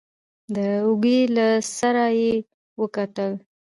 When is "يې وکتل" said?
2.19-3.31